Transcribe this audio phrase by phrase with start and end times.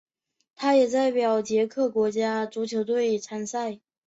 [0.55, 3.79] 他也代表捷克国家足球队参赛。